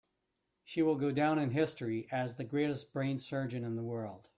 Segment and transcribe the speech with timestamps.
[0.63, 4.29] She will go down in history as the greatest brain surgeon in the world.